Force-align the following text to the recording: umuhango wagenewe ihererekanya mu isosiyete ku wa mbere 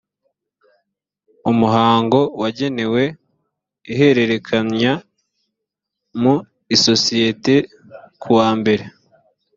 umuhango 1.51 2.19
wagenewe 2.41 3.03
ihererekanya 3.91 4.93
mu 6.21 6.35
isosiyete 6.75 7.55
ku 8.21 8.29
wa 8.37 8.49
mbere 8.59 8.83